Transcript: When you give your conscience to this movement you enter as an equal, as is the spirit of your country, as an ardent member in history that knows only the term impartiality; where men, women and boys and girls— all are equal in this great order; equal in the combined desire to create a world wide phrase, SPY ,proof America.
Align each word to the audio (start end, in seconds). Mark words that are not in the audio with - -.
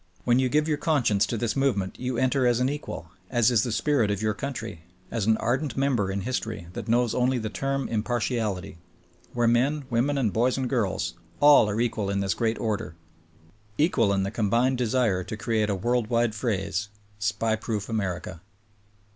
When 0.23 0.39
you 0.39 0.49
give 0.49 0.67
your 0.67 0.79
conscience 0.79 1.27
to 1.27 1.37
this 1.37 1.55
movement 1.55 1.99
you 1.99 2.17
enter 2.17 2.47
as 2.47 2.59
an 2.59 2.69
equal, 2.69 3.11
as 3.29 3.51
is 3.51 3.61
the 3.61 3.71
spirit 3.71 4.09
of 4.09 4.19
your 4.19 4.33
country, 4.33 4.81
as 5.11 5.27
an 5.27 5.37
ardent 5.37 5.77
member 5.77 6.09
in 6.09 6.21
history 6.21 6.65
that 6.73 6.87
knows 6.87 7.13
only 7.13 7.37
the 7.37 7.51
term 7.51 7.87
impartiality; 7.87 8.79
where 9.33 9.47
men, 9.47 9.85
women 9.91 10.17
and 10.17 10.33
boys 10.33 10.57
and 10.57 10.67
girls— 10.67 11.13
all 11.39 11.69
are 11.69 11.79
equal 11.79 12.09
in 12.09 12.19
this 12.19 12.33
great 12.33 12.57
order; 12.57 12.95
equal 13.77 14.11
in 14.11 14.23
the 14.23 14.31
combined 14.31 14.79
desire 14.79 15.23
to 15.23 15.37
create 15.37 15.69
a 15.69 15.75
world 15.75 16.07
wide 16.07 16.33
phrase, 16.33 16.89
SPY 17.19 17.55
,proof 17.57 17.87
America. 17.87 18.41